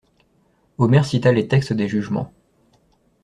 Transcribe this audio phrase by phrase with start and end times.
[0.79, 2.33] Omer cita les textes des jugements.